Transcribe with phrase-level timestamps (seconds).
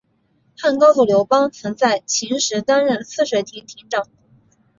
[0.57, 4.07] 汉高祖刘邦曾在秦时担任泗水亭亭长。